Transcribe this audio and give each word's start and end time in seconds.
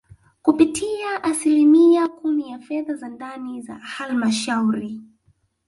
kupitia 0.41 1.23
asilimia 1.23 2.07
kumi 2.07 2.49
ya 2.49 2.59
fedha 2.59 2.93
za 2.95 3.09
ndani 3.09 3.61
za 3.61 3.75
Halmashauri 3.75 5.01